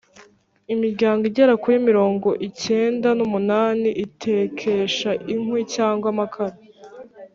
[0.73, 6.57] imiryango igera kuri mirongo iicyenda n’umunani itekesha inkwi cyangwa amakara.